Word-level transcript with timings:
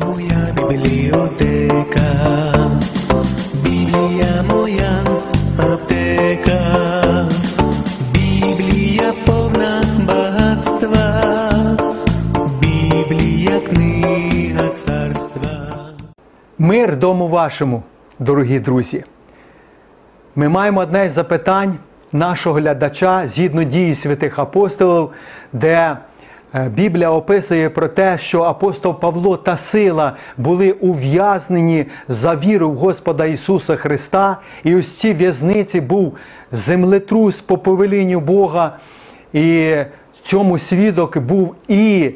моя 0.00 0.54
бібліотека, 0.56 2.02
Біблія 3.64 4.42
моя 4.48 4.90
аптека, 5.58 6.58
Біблія 8.14 9.12
повна 9.26 9.82
багатства, 10.06 11.22
Біблія 12.60 13.60
книга 13.60 14.68
царства. 14.68 15.50
Мир 16.58 16.96
дому 16.96 17.28
вашому, 17.28 17.82
дорогі 18.18 18.60
друзі. 18.60 19.04
Ми 20.36 20.48
маємо 20.48 20.80
одне 20.80 21.06
із 21.06 21.12
запитань 21.12 21.78
нашого 22.12 22.58
глядача 22.58 23.26
згідно 23.26 23.64
дії 23.64 23.94
святих 23.94 24.38
апостолів, 24.38 25.10
де 25.52 25.96
Біблія 26.54 27.10
описує 27.10 27.70
про 27.70 27.88
те, 27.88 28.18
що 28.18 28.42
апостол 28.42 29.00
Павло 29.00 29.36
та 29.36 29.56
сила 29.56 30.16
були 30.36 30.72
ув'язнені 30.72 31.86
за 32.08 32.34
віру 32.34 32.70
в 32.70 32.74
Господа 32.74 33.24
Ісуса 33.24 33.76
Христа. 33.76 34.36
І 34.64 34.76
ось 34.76 34.86
в 34.86 34.98
цій 34.98 35.14
в'язниці 35.14 35.80
був 35.80 36.16
землетрус 36.52 37.40
по 37.40 37.58
повелінню 37.58 38.20
Бога. 38.20 38.78
І 39.32 39.76
цьому 40.28 40.58
свідок 40.58 41.18
був 41.18 41.54
і 41.68 42.10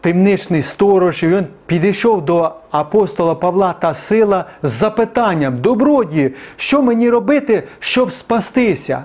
темничний 0.00 0.62
сторож, 0.62 1.22
і 1.22 1.28
він 1.28 1.46
підійшов 1.66 2.24
до 2.24 2.52
апостола 2.70 3.34
Павла 3.34 3.72
та 3.72 3.94
сила 3.94 4.44
з 4.62 4.70
запитанням: 4.70 5.58
Добродії, 5.60 6.34
що 6.56 6.82
мені 6.82 7.10
робити, 7.10 7.62
щоб 7.80 8.12
спастися? 8.12 9.04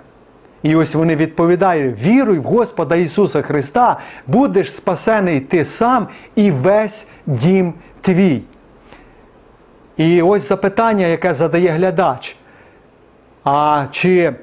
І 0.66 0.76
ось 0.76 0.96
вони 0.96 1.16
відповідають: 1.16 2.02
віруй 2.02 2.40
в 2.40 2.44
Господа 2.44 2.96
Ісуса 2.96 3.42
Христа, 3.42 4.00
будеш 4.28 4.76
спасений 4.76 5.40
ти 5.40 5.66
сам 5.66 6.08
і 6.36 6.52
весь 6.52 7.08
дім 7.26 7.74
твій. 8.02 8.42
І 9.98 10.22
ось 10.22 10.50
запитання, 10.50 11.08
яке 11.08 11.34
задає 11.34 11.70
глядач. 11.70 12.36
А 13.44 13.86
чи 13.92 14.34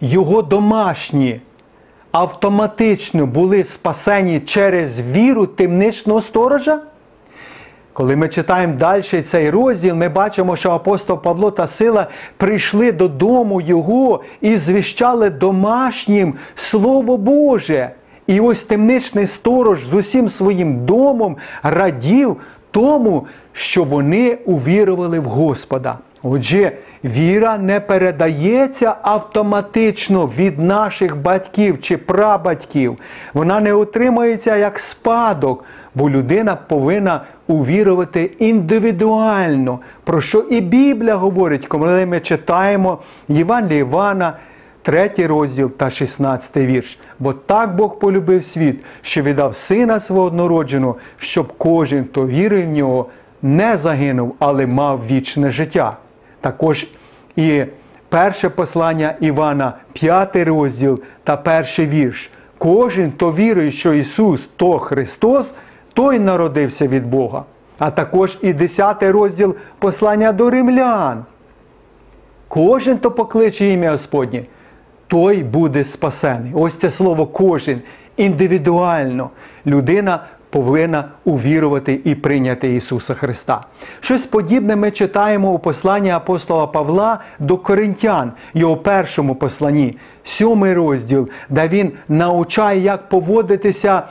його 0.00 0.42
домашні 0.42 1.40
автоматично 2.12 3.26
були 3.26 3.64
спасені 3.64 4.40
через 4.40 5.00
віру 5.00 5.46
темничного 5.46 6.20
сторожа? 6.20 6.80
Коли 7.94 8.16
ми 8.16 8.28
читаємо 8.28 8.74
далі 8.74 9.22
цей 9.22 9.50
розділ, 9.50 9.94
ми 9.94 10.08
бачимо, 10.08 10.56
що 10.56 10.70
апостол 10.70 11.22
Павло 11.22 11.50
та 11.50 11.66
Сила 11.66 12.06
прийшли 12.36 12.92
додому 12.92 13.60
його 13.60 14.20
і 14.40 14.56
звіщали 14.56 15.30
домашнім 15.30 16.34
Слово 16.56 17.16
Боже. 17.16 17.90
І 18.26 18.40
ось 18.40 18.62
темничний 18.62 19.26
сторож 19.26 19.84
з 19.84 19.92
усім 19.92 20.28
своїм 20.28 20.84
домом 20.84 21.36
радів 21.62 22.36
тому, 22.70 23.26
що 23.52 23.84
вони 23.84 24.38
увірували 24.44 25.20
в 25.20 25.24
Господа. 25.24 25.98
Отже, 26.26 26.72
віра 27.04 27.58
не 27.58 27.80
передається 27.80 28.94
автоматично 29.02 30.26
від 30.26 30.58
наших 30.58 31.16
батьків 31.16 31.80
чи 31.82 31.96
прабатьків. 31.96 32.98
Вона 33.34 33.60
не 33.60 33.72
отримується 33.72 34.56
як 34.56 34.78
спадок, 34.78 35.64
бо 35.94 36.10
людина 36.10 36.56
повинна 36.68 37.24
увірувати 37.46 38.30
індивідуально, 38.38 39.78
про 40.04 40.20
що 40.20 40.38
і 40.38 40.60
Біблія 40.60 41.14
говорить, 41.14 41.66
коли 41.66 42.06
ми 42.06 42.20
читаємо 42.20 42.98
Євангелія 43.28 43.80
Івана, 43.80 44.36
3 44.82 45.10
розділ 45.18 45.70
та 45.70 45.90
16 45.90 46.56
вірш. 46.56 46.98
Бо 47.18 47.32
так 47.32 47.76
Бог 47.76 47.98
полюбив 47.98 48.44
світ, 48.44 48.84
що 49.02 49.22
віддав 49.22 49.56
сина 49.56 50.00
свого 50.00 50.26
однородженого, 50.26 50.96
щоб 51.18 51.52
кожен, 51.58 52.04
хто 52.04 52.26
вірив 52.26 52.64
в 52.64 52.72
нього, 52.72 53.06
не 53.42 53.76
загинув, 53.76 54.34
але 54.38 54.66
мав 54.66 55.06
вічне 55.06 55.50
життя. 55.50 55.96
Також 56.44 56.86
і 57.36 57.64
перше 58.08 58.48
послання 58.48 59.14
Івана, 59.20 59.72
5 59.92 60.36
розділ 60.36 61.00
та 61.24 61.36
перший 61.36 61.86
вірш. 61.86 62.30
Кожен, 62.58 63.12
хто 63.12 63.32
вірує, 63.32 63.70
що 63.70 63.94
Ісус 63.94 64.48
то 64.56 64.78
Христос, 64.78 65.54
той 65.92 66.18
народився 66.18 66.86
від 66.86 67.06
Бога. 67.06 67.44
А 67.78 67.90
також 67.90 68.38
і 68.42 68.52
10 68.52 69.02
розділ 69.02 69.54
послання 69.78 70.32
до 70.32 70.50
римлян. 70.50 71.24
Кожен, 72.48 72.98
хто 72.98 73.10
покличе 73.10 73.66
ім'я 73.66 73.90
Господнє, 73.90 74.44
той 75.06 75.42
буде 75.42 75.84
спасений. 75.84 76.52
Ось 76.54 76.74
це 76.74 76.90
слово 76.90 77.26
кожен 77.26 77.80
індивідуально. 78.16 79.30
Людина 79.66 80.24
повинна 80.54 81.04
увірувати 81.24 82.00
і 82.04 82.14
прийняти 82.14 82.74
Ісуса 82.74 83.14
Христа. 83.14 83.60
Щось 84.00 84.26
подібне 84.26 84.76
ми 84.76 84.90
читаємо 84.90 85.52
у 85.52 85.58
посланні 85.58 86.10
апостола 86.10 86.66
Павла 86.66 87.18
до 87.38 87.56
Коринтян, 87.56 88.32
його 88.54 88.76
першому 88.76 89.34
посланні, 89.34 89.98
сьомий 90.24 90.74
розділ, 90.74 91.28
де 91.48 91.68
він 91.68 91.92
навчає, 92.08 92.80
як 92.80 93.08
поводитися. 93.08 94.02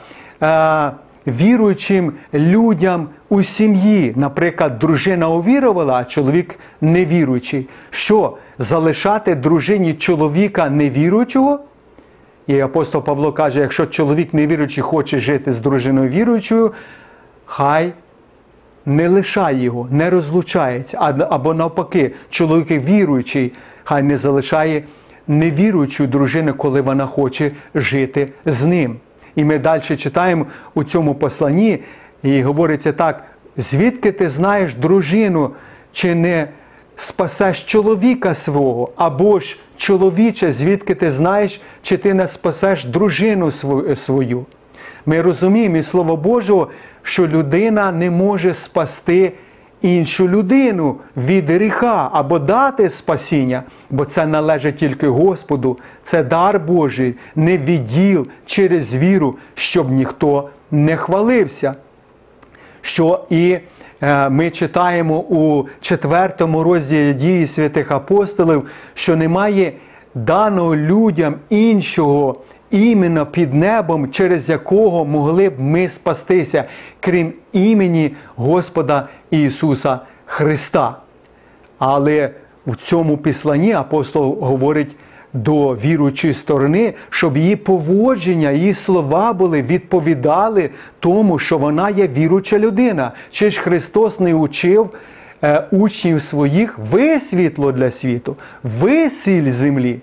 Е 0.42 0.90
Віруючим 1.26 2.12
людям 2.34 3.08
у 3.28 3.42
сім'ї, 3.42 4.12
наприклад, 4.16 4.78
дружина 4.78 5.28
увірувала, 5.28 5.94
а 5.94 6.04
чоловік 6.04 6.58
невіруючий. 6.80 7.68
Що 7.90 8.36
залишати 8.58 9.34
дружині 9.34 9.94
чоловіка 9.94 10.70
невіруючого? 10.70 11.60
І 12.46 12.60
апостол 12.60 13.02
Павло 13.04 13.32
каже: 13.32 13.60
якщо 13.60 13.86
чоловік 13.86 14.34
невіруючий 14.34 14.82
хоче 14.82 15.20
жити 15.20 15.52
з 15.52 15.60
дружиною 15.60 16.10
віруючою, 16.10 16.72
хай 17.46 17.92
не 18.86 19.08
лишає 19.08 19.62
його, 19.62 19.88
не 19.90 20.10
розлучається. 20.10 20.98
Або 21.30 21.54
навпаки, 21.54 22.12
чоловік 22.30 22.70
віруючий, 22.70 23.52
хай 23.84 24.02
не 24.02 24.18
залишає 24.18 24.84
невіруючу 25.28 26.06
дружину, 26.06 26.54
коли 26.54 26.80
вона 26.80 27.06
хоче 27.06 27.50
жити 27.74 28.28
з 28.46 28.64
ним. 28.64 28.96
І 29.34 29.44
ми 29.44 29.58
далі 29.58 29.80
читаємо 29.80 30.46
у 30.74 30.84
цьому 30.84 31.14
посланні, 31.14 31.78
і 32.22 32.42
говориться 32.42 32.92
так: 32.92 33.24
звідки 33.56 34.12
ти 34.12 34.28
знаєш 34.28 34.74
дружину, 34.74 35.50
чи 35.92 36.14
не 36.14 36.48
спасеш 36.96 37.62
чоловіка 37.62 38.34
свого, 38.34 38.92
або 38.96 39.40
ж 39.40 39.58
чоловіче, 39.76 40.52
звідки 40.52 40.94
ти 40.94 41.10
знаєш, 41.10 41.60
чи 41.82 41.96
ти 41.96 42.14
не 42.14 42.28
спасеш 42.28 42.84
дружину 42.84 43.50
свою. 43.96 44.46
Ми 45.06 45.22
розуміємо 45.22 45.76
із 45.76 45.88
Слова 45.88 46.16
Божого, 46.16 46.68
що 47.02 47.26
людина 47.26 47.92
не 47.92 48.10
може 48.10 48.54
спасти 48.54 49.32
іншу 49.82 50.28
людину 50.28 50.96
від 51.16 51.50
гріха 51.50 52.10
або 52.12 52.38
дати 52.38 52.90
спасіння, 52.90 53.62
бо 53.90 54.04
це 54.04 54.26
належить 54.26 54.76
тільки 54.76 55.08
Господу, 55.08 55.78
це 56.04 56.22
дар 56.22 56.60
Божий, 56.60 57.14
не 57.36 57.58
відділ 57.58 58.26
через 58.46 58.94
віру, 58.94 59.36
щоб 59.54 59.90
ніхто 59.90 60.48
не 60.70 60.96
хвалився. 60.96 61.74
Що 62.82 63.24
і 63.30 63.50
е, 63.50 63.60
ми 64.30 64.50
читаємо 64.50 65.18
у 65.18 65.64
четвертому 65.80 66.62
розділі 66.62 67.14
дії 67.14 67.46
святих 67.46 67.90
апостолів, 67.90 68.66
що 68.94 69.16
немає 69.16 69.72
даного 70.14 70.76
людям 70.76 71.34
іншого 71.50 72.36
іменно 72.70 73.26
під 73.26 73.54
небом, 73.54 74.10
через 74.10 74.48
якого 74.48 75.04
могли 75.04 75.48
б 75.48 75.60
ми 75.60 75.88
спастися, 75.88 76.64
крім 77.00 77.32
імені 77.52 78.16
Господа 78.36 79.08
Ісуса 79.30 80.00
Христа. 80.26 80.96
Але 81.78 82.30
в 82.66 82.76
цьому 82.76 83.16
післанні 83.16 83.72
апостол 83.72 84.38
говорить 84.40 84.96
до 85.34 85.74
віруючої 85.74 86.34
сторони, 86.34 86.94
щоб 87.10 87.36
її 87.36 87.56
поводження, 87.56 88.50
її 88.50 88.74
слова 88.74 89.32
були 89.32 89.62
відповідали 89.62 90.70
тому, 91.00 91.38
що 91.38 91.58
вона 91.58 91.90
є 91.90 92.08
віруча 92.08 92.58
людина. 92.58 93.12
Чи 93.30 93.50
ж 93.50 93.60
Христос 93.60 94.20
не 94.20 94.34
учив 94.34 94.90
е, 95.42 95.64
учнів 95.70 96.22
своїх 96.22 96.78
ви 96.78 97.20
світло 97.20 97.72
для 97.72 97.90
світу, 97.90 98.36
ви 98.62 99.10
сіль 99.10 99.50
землі. 99.50 100.00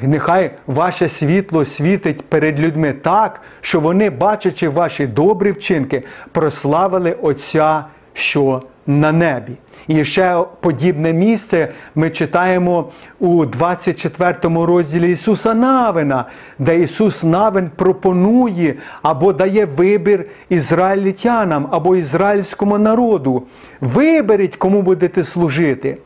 Нехай 0.00 0.50
ваше 0.66 1.08
світло 1.08 1.64
світить 1.64 2.22
перед 2.22 2.60
людьми 2.60 2.92
так, 2.92 3.40
що 3.60 3.80
вони, 3.80 4.10
бачачи 4.10 4.68
ваші 4.68 5.06
добрі 5.06 5.50
вчинки, 5.50 6.02
прославили 6.32 7.16
Отця, 7.22 7.84
що 8.14 8.62
на 8.86 9.12
небі. 9.12 9.52
І 9.88 10.04
ще 10.04 10.44
подібне 10.60 11.12
місце 11.12 11.68
ми 11.94 12.10
читаємо 12.10 12.90
у 13.20 13.44
24 13.44 14.36
розділі 14.42 15.12
Ісуса 15.12 15.54
Навина, 15.54 16.24
де 16.58 16.78
Ісус 16.80 17.24
Навин 17.24 17.70
пропонує 17.76 18.74
або 19.02 19.32
дає 19.32 19.64
вибір 19.64 20.24
ізраїльтянам 20.48 21.68
або 21.70 21.96
ізраїльському 21.96 22.78
народу. 22.78 23.42
Виберіть, 23.80 24.56
кому 24.56 24.82
будете 24.82 25.22
служити. 25.22 25.98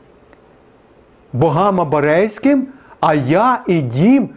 Богам 1.33 1.81
Абарейським, 1.81 2.67
а 2.99 3.13
я 3.13 3.61
і 3.67 3.81
дім 3.81 4.29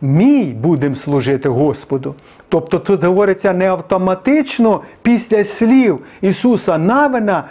мій 0.00 0.44
будемо 0.44 0.94
служити 0.94 1.48
Господу. 1.48 2.14
Тобто 2.48 2.78
тут 2.78 3.04
говориться 3.04 3.52
не 3.52 3.68
автоматично 3.68 4.80
після 5.02 5.44
слів 5.44 5.98
Ісуса 6.20 6.78
Навина. 6.78 7.44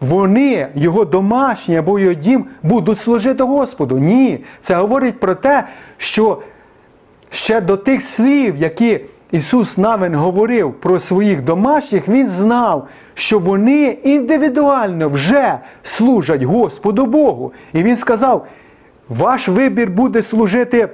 Вони, 0.00 0.68
його 0.74 1.04
домашні 1.04 1.76
або 1.76 1.98
його 1.98 2.14
дім, 2.14 2.44
будуть 2.62 3.00
служити 3.00 3.42
Господу. 3.42 3.98
Ні, 3.98 4.44
це 4.62 4.74
говорить 4.74 5.20
про 5.20 5.34
те, 5.34 5.64
що 5.98 6.42
ще 7.30 7.60
до 7.60 7.76
тих 7.76 8.02
слів, 8.02 8.56
які 8.56 9.00
Ісус 9.30 9.78
Навин 9.78 10.14
говорив 10.14 10.72
про 10.72 11.00
своїх 11.00 11.42
домашніх, 11.44 12.08
Він 12.08 12.28
знав, 12.28 12.88
що 13.14 13.38
вони 13.38 13.84
індивідуально 13.84 15.08
вже 15.08 15.58
служать 15.82 16.42
Господу 16.42 17.06
Богу. 17.06 17.52
І 17.72 17.82
Він 17.82 17.96
сказав: 17.96 18.46
ваш 19.08 19.48
вибір 19.48 19.90
буде 19.90 20.22
служити 20.22 20.88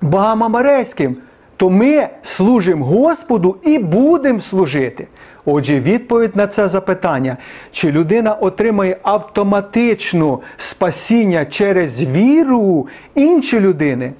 богам 0.00 0.44
Амарейським, 0.44 1.16
то 1.60 1.70
ми 1.70 2.08
служимо 2.22 2.86
Господу 2.86 3.56
і 3.62 3.78
будемо 3.78 4.40
служити. 4.40 5.06
Отже, 5.44 5.80
відповідь 5.80 6.36
на 6.36 6.46
це 6.46 6.68
запитання, 6.68 7.36
чи 7.72 7.92
людина 7.92 8.34
отримає 8.34 8.96
автоматично 9.02 10.40
спасіння 10.56 11.44
через 11.44 12.02
віру 12.02 12.88
іншої 13.14 13.62
людини? 13.62 14.12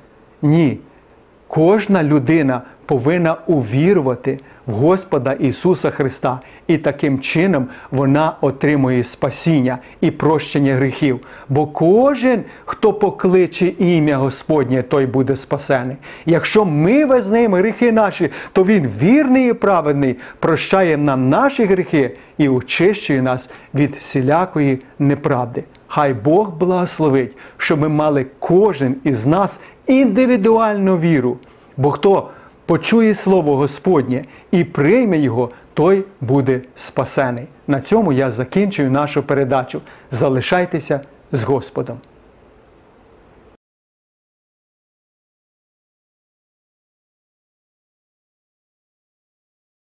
Ні. 0.43 0.79
Кожна 1.49 2.03
людина 2.03 2.63
повинна 2.91 3.37
увірувати 3.47 4.39
в 4.67 4.73
Господа 4.73 5.33
Ісуса 5.33 5.91
Христа, 5.91 6.41
і 6.67 6.79
таким 6.79 7.21
чином 7.21 7.67
вона 7.91 8.37
отримує 8.41 9.05
спасіння 9.05 9.79
і 10.01 10.11
прощення 10.11 10.75
гріхів. 10.75 11.21
Бо 11.49 11.67
кожен, 11.67 12.43
хто 12.65 12.93
покличе 12.93 13.67
ім'я 13.67 14.17
Господнє, 14.17 14.83
той 14.83 15.07
буде 15.07 15.37
спасений. 15.37 15.97
Якщо 16.27 16.65
ми 16.65 17.05
визнаємо 17.05 17.57
гріхи 17.57 17.93
наші, 17.93 18.31
то 18.53 18.65
Він 18.65 18.91
вірний 19.03 19.51
і 19.51 19.53
праведний, 19.53 20.17
прощає 20.39 20.97
нам 20.97 21.29
наші 21.29 21.65
гріхи 21.65 22.17
і 22.39 22.49
очищує 22.49 23.23
нас 23.23 23.51
від 23.75 23.95
всілякої 23.95 24.83
неправди. 24.99 25.65
Хай 25.87 26.15
Бог 26.15 26.51
благословить, 26.51 27.37
щоб 27.57 27.81
ми 27.81 27.89
мали 27.89 28.27
кожен 28.39 28.97
із 29.05 29.27
нас 29.27 29.61
індивідуальну 29.87 30.99
віру. 30.99 31.39
Бо 31.77 31.91
хто 31.91 32.29
почує 32.71 33.15
Слово 33.15 33.57
Господнє 33.57 34.25
і 34.51 34.65
прийме 34.65 35.19
його, 35.19 35.51
той 35.75 36.05
буде 36.21 36.61
спасений. 36.77 37.47
На 37.67 37.81
цьому 37.81 38.13
я 38.13 38.31
закінчую 38.31 38.91
нашу 38.91 39.23
передачу. 39.23 39.81
Залишайтеся 40.11 41.01
з 41.33 41.43
Господом. 41.43 41.99